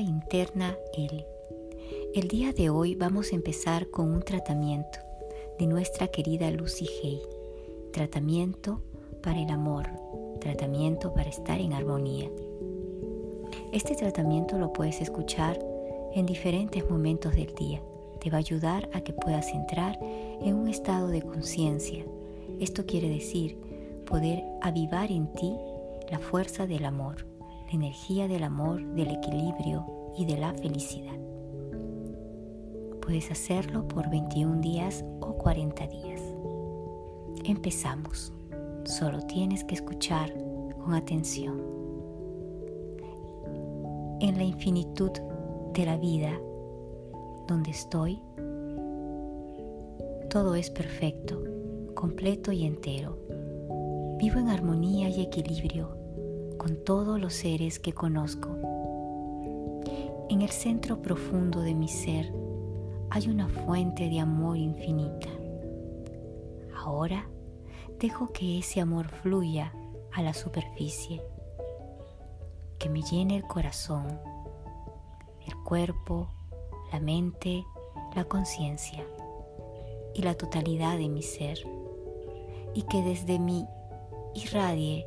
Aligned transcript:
interna 0.00 0.76
L. 0.96 1.26
El 2.14 2.28
día 2.28 2.52
de 2.52 2.70
hoy 2.70 2.94
vamos 2.94 3.32
a 3.32 3.36
empezar 3.36 3.88
con 3.88 4.10
un 4.10 4.22
tratamiento 4.22 4.98
de 5.58 5.66
nuestra 5.66 6.08
querida 6.08 6.50
Lucy 6.50 6.86
Hay. 7.02 7.22
Tratamiento 7.92 8.82
para 9.22 9.40
el 9.40 9.50
amor, 9.50 9.88
tratamiento 10.40 11.14
para 11.14 11.28
estar 11.28 11.60
en 11.60 11.72
armonía. 11.72 12.30
Este 13.72 13.94
tratamiento 13.94 14.58
lo 14.58 14.72
puedes 14.72 15.00
escuchar 15.00 15.58
en 16.14 16.26
diferentes 16.26 16.88
momentos 16.90 17.34
del 17.34 17.54
día. 17.54 17.80
Te 18.20 18.30
va 18.30 18.36
a 18.36 18.40
ayudar 18.40 18.88
a 18.92 19.00
que 19.00 19.12
puedas 19.12 19.48
entrar 19.52 19.98
en 20.02 20.54
un 20.54 20.68
estado 20.68 21.08
de 21.08 21.22
conciencia. 21.22 22.04
Esto 22.58 22.84
quiere 22.84 23.08
decir 23.08 23.56
poder 24.06 24.42
avivar 24.60 25.10
en 25.10 25.32
ti 25.32 25.56
la 26.10 26.18
fuerza 26.18 26.66
del 26.66 26.84
amor, 26.84 27.26
energía 27.70 28.26
del 28.26 28.42
amor, 28.42 28.84
del 28.94 29.10
equilibrio 29.10 29.86
y 30.16 30.24
de 30.24 30.36
la 30.36 30.52
felicidad. 30.54 31.18
Puedes 33.00 33.30
hacerlo 33.30 33.86
por 33.86 34.10
21 34.10 34.60
días 34.60 35.04
o 35.20 35.34
40 35.34 35.86
días. 35.86 36.20
Empezamos. 37.44 38.32
Solo 38.84 39.20
tienes 39.22 39.64
que 39.64 39.74
escuchar 39.74 40.32
con 40.82 40.94
atención. 40.94 41.60
En 44.20 44.36
la 44.36 44.44
infinitud 44.44 45.12
de 45.72 45.86
la 45.86 45.96
vida 45.96 46.38
donde 47.46 47.70
estoy, 47.70 48.20
todo 50.28 50.54
es 50.54 50.70
perfecto, 50.70 51.42
completo 51.94 52.52
y 52.52 52.64
entero. 52.64 53.18
Vivo 54.18 54.38
en 54.38 54.48
armonía 54.48 55.08
y 55.08 55.22
equilibrio 55.22 55.99
con 56.60 56.76
todos 56.84 57.18
los 57.18 57.32
seres 57.32 57.78
que 57.78 57.94
conozco. 57.94 58.50
En 60.28 60.42
el 60.42 60.50
centro 60.50 61.00
profundo 61.00 61.62
de 61.62 61.74
mi 61.74 61.88
ser 61.88 62.34
hay 63.08 63.30
una 63.30 63.48
fuente 63.48 64.10
de 64.10 64.20
amor 64.20 64.58
infinita. 64.58 65.30
Ahora 66.76 67.26
dejo 67.98 68.30
que 68.34 68.58
ese 68.58 68.82
amor 68.82 69.08
fluya 69.08 69.72
a 70.12 70.20
la 70.20 70.34
superficie, 70.34 71.22
que 72.78 72.90
me 72.90 73.00
llene 73.00 73.38
el 73.38 73.44
corazón, 73.44 74.20
el 75.46 75.56
cuerpo, 75.64 76.28
la 76.92 77.00
mente, 77.00 77.64
la 78.14 78.24
conciencia 78.24 79.06
y 80.12 80.20
la 80.20 80.34
totalidad 80.34 80.98
de 80.98 81.08
mi 81.08 81.22
ser, 81.22 81.58
y 82.74 82.82
que 82.82 83.00
desde 83.00 83.38
mí 83.38 83.66
irradie 84.34 85.06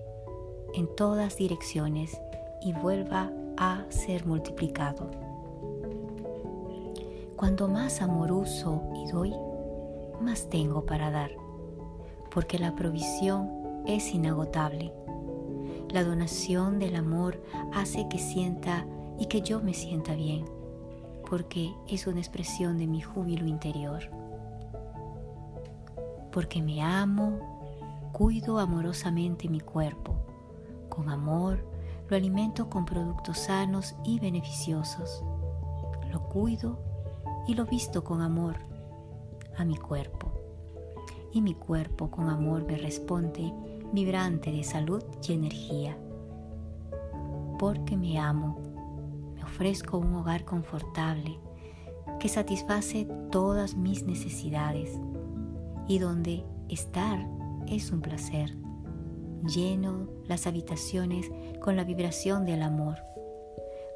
en 0.73 0.87
todas 0.95 1.37
direcciones 1.37 2.19
y 2.61 2.73
vuelva 2.73 3.31
a 3.57 3.85
ser 3.89 4.25
multiplicado. 4.25 5.11
Cuando 7.35 7.67
más 7.67 8.01
amor 8.01 8.31
uso 8.31 8.81
y 8.95 9.11
doy, 9.11 9.33
más 10.21 10.49
tengo 10.49 10.85
para 10.85 11.11
dar, 11.11 11.31
porque 12.31 12.57
la 12.57 12.75
provisión 12.75 13.83
es 13.85 14.13
inagotable. 14.13 14.93
La 15.89 16.03
donación 16.03 16.79
del 16.79 16.95
amor 16.95 17.43
hace 17.73 18.07
que 18.07 18.17
sienta 18.17 18.85
y 19.19 19.25
que 19.25 19.41
yo 19.41 19.61
me 19.61 19.73
sienta 19.73 20.15
bien, 20.15 20.45
porque 21.29 21.73
es 21.87 22.07
una 22.07 22.19
expresión 22.19 22.77
de 22.77 22.87
mi 22.87 23.01
júbilo 23.01 23.45
interior. 23.45 24.09
Porque 26.31 26.63
me 26.63 26.81
amo, 26.81 28.09
cuido 28.11 28.59
amorosamente 28.59 29.49
mi 29.49 29.59
cuerpo. 29.59 30.15
Con 30.93 31.09
amor 31.09 31.65
lo 32.07 32.15
alimento 32.15 32.69
con 32.69 32.85
productos 32.85 33.39
sanos 33.39 33.95
y 34.03 34.19
beneficiosos. 34.19 35.23
Lo 36.11 36.29
cuido 36.29 36.77
y 37.47 37.55
lo 37.55 37.65
visto 37.65 38.03
con 38.03 38.21
amor 38.21 38.57
a 39.57 39.65
mi 39.65 39.75
cuerpo. 39.75 40.31
Y 41.31 41.41
mi 41.41 41.55
cuerpo 41.55 42.11
con 42.11 42.29
amor 42.29 42.63
me 42.67 42.77
responde 42.77 43.51
vibrante 43.91 44.51
de 44.51 44.63
salud 44.63 45.03
y 45.27 45.33
energía. 45.33 45.97
Porque 47.57 47.97
me 47.97 48.19
amo, 48.19 48.59
me 49.33 49.43
ofrezco 49.43 49.97
un 49.97 50.13
hogar 50.13 50.45
confortable 50.45 51.39
que 52.19 52.29
satisface 52.29 53.07
todas 53.31 53.73
mis 53.73 54.03
necesidades 54.03 54.99
y 55.87 55.97
donde 55.97 56.45
estar 56.69 57.27
es 57.65 57.91
un 57.91 58.01
placer. 58.01 58.62
Lleno 59.45 60.07
las 60.27 60.47
habitaciones 60.47 61.29
con 61.59 61.75
la 61.75 61.83
vibración 61.83 62.45
del 62.45 62.61
amor 62.61 62.95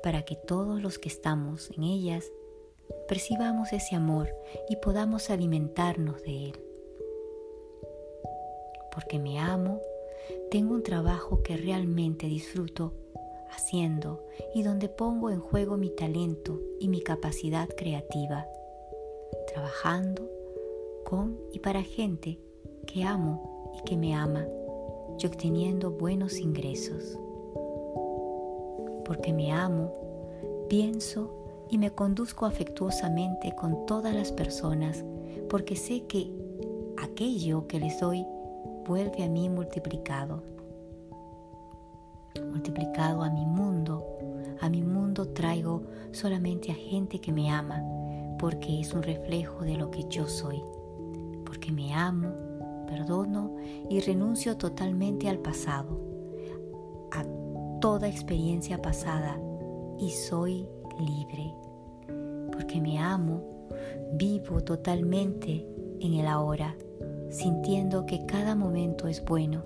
para 0.03 0.23
que 0.23 0.35
todos 0.35 0.81
los 0.81 0.99
que 0.99 1.07
estamos 1.07 1.71
en 1.71 1.83
ellas 1.83 2.29
percibamos 3.07 3.71
ese 3.71 3.95
amor 3.95 4.29
y 4.67 4.75
podamos 4.75 5.29
alimentarnos 5.29 6.21
de 6.23 6.47
él. 6.47 6.59
Porque 8.93 9.19
me 9.19 9.39
amo, 9.39 9.81
tengo 10.51 10.73
un 10.73 10.83
trabajo 10.83 11.41
que 11.43 11.55
realmente 11.55 12.27
disfruto 12.27 12.93
haciendo 13.49 14.25
y 14.53 14.63
donde 14.63 14.89
pongo 14.89 15.29
en 15.29 15.39
juego 15.39 15.77
mi 15.77 15.89
talento 15.89 16.59
y 16.81 16.89
mi 16.89 17.01
capacidad 17.01 17.69
creativa, 17.69 18.45
trabajando 19.47 20.29
con 21.05 21.39
y 21.53 21.59
para 21.59 21.83
gente 21.83 22.37
que 22.85 23.05
amo 23.05 23.71
y 23.77 23.83
que 23.85 23.95
me 23.95 24.13
ama 24.13 24.45
y 25.19 25.25
obteniendo 25.25 25.91
buenos 25.91 26.37
ingresos. 26.39 27.17
Porque 29.05 29.33
me 29.33 29.51
amo, 29.51 29.93
pienso 30.69 31.33
y 31.69 31.77
me 31.77 31.91
conduzco 31.91 32.45
afectuosamente 32.45 33.53
con 33.55 33.85
todas 33.85 34.13
las 34.13 34.31
personas 34.31 35.03
porque 35.49 35.75
sé 35.75 36.03
que 36.03 36.31
aquello 37.01 37.67
que 37.67 37.79
les 37.79 37.99
doy 37.99 38.25
vuelve 38.85 39.23
a 39.23 39.29
mí 39.29 39.49
multiplicado. 39.49 40.43
Multiplicado 42.51 43.23
a 43.23 43.29
mi 43.29 43.45
mundo. 43.45 44.05
A 44.59 44.69
mi 44.69 44.83
mundo 44.83 45.27
traigo 45.29 45.83
solamente 46.11 46.71
a 46.71 46.75
gente 46.75 47.19
que 47.19 47.31
me 47.31 47.49
ama 47.49 47.81
porque 48.39 48.79
es 48.81 48.93
un 48.93 49.03
reflejo 49.03 49.63
de 49.63 49.77
lo 49.77 49.89
que 49.89 50.05
yo 50.09 50.27
soy. 50.27 50.61
Porque 51.45 51.71
me 51.71 51.93
amo, 51.93 52.33
perdono 52.87 53.55
y 53.89 53.99
renuncio 53.99 54.57
totalmente 54.57 55.29
al 55.29 55.37
pasado, 55.37 55.99
a 57.11 57.23
toda 57.79 58.07
experiencia 58.07 58.81
pasada 58.81 59.39
y 59.99 60.09
soy 60.09 60.67
libre, 60.99 61.53
porque 62.51 62.81
me 62.81 62.97
amo, 62.97 63.43
vivo 64.13 64.63
totalmente 64.63 65.67
en 65.99 66.13
el 66.13 66.25
ahora, 66.25 66.75
sintiendo 67.29 68.05
que 68.05 68.25
cada 68.25 68.55
momento 68.55 69.07
es 69.07 69.23
bueno 69.23 69.63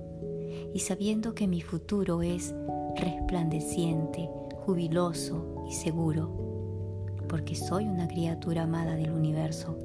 y 0.74 0.80
sabiendo 0.80 1.34
que 1.34 1.48
mi 1.48 1.62
futuro 1.62 2.22
es 2.22 2.54
resplandeciente, 2.96 4.30
jubiloso 4.66 5.64
y 5.70 5.74
seguro, 5.74 7.16
porque 7.30 7.56
soy 7.56 7.88
una 7.88 8.08
criatura 8.08 8.64
amada 8.64 8.96
del 8.96 9.12
universo 9.12 9.78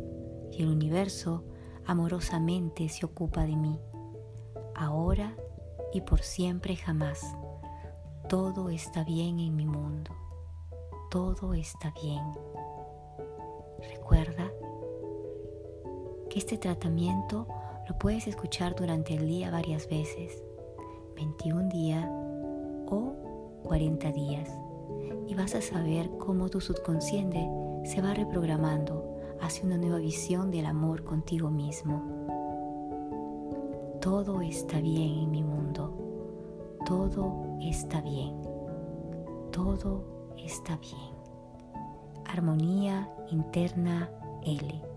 y 0.52 0.62
el 0.62 0.68
universo 0.68 1.44
amorosamente 1.86 2.88
se 2.88 3.06
ocupa 3.06 3.44
de 3.44 3.56
mí, 3.56 3.78
ahora 4.74 5.36
y 5.92 6.00
por 6.00 6.20
siempre 6.20 6.76
jamás. 6.76 7.20
Todo 8.28 8.70
está 8.70 9.04
bien 9.04 9.38
en 9.38 9.54
mi 9.54 9.66
mundo 9.66 10.12
todo 11.10 11.54
está 11.54 11.94
bien. 12.02 12.22
Recuerda 13.88 14.50
que 16.28 16.38
este 16.38 16.58
tratamiento 16.58 17.46
lo 17.88 17.98
puedes 17.98 18.26
escuchar 18.26 18.74
durante 18.74 19.14
el 19.14 19.26
día 19.26 19.50
varias 19.50 19.88
veces, 19.88 20.42
21 21.14 21.68
días 21.68 22.06
o 22.88 23.14
40 23.64 24.12
días, 24.12 24.50
y 25.26 25.34
vas 25.34 25.54
a 25.54 25.62
saber 25.62 26.10
cómo 26.18 26.48
tu 26.48 26.60
subconsciente 26.60 27.48
se 27.84 28.02
va 28.02 28.12
reprogramando 28.12 29.05
hacia 29.40 29.64
una 29.64 29.78
nueva 29.78 29.98
visión 29.98 30.50
del 30.50 30.66
amor 30.66 31.04
contigo 31.04 31.50
mismo. 31.50 32.02
Todo 34.00 34.40
está 34.40 34.80
bien 34.80 35.18
en 35.18 35.30
mi 35.30 35.42
mundo, 35.42 35.92
todo 36.84 37.56
está 37.60 38.00
bien, 38.00 38.34
todo 39.50 40.04
está 40.36 40.76
bien. 40.76 41.16
Armonía 42.26 43.08
interna 43.30 44.10
L. 44.44 44.95